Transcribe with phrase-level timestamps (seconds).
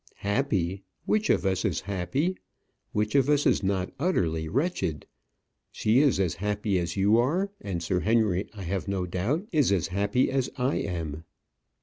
[0.25, 0.81] "Happy!
[1.05, 2.35] Which of us is happy?
[2.91, 5.05] Which of us is not utterly wretched?
[5.71, 7.51] She is as happy as you are?
[7.61, 11.23] and Sir Henry, I have no doubt, is as happy as I am."